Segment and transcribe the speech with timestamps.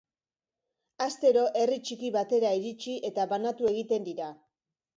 [1.05, 4.35] Astero herri txiki batera iritsi eta banatu egiten dira.